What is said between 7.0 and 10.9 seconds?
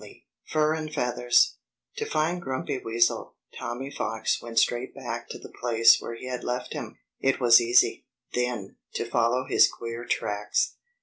It was easy, then, to follow his queer tracks.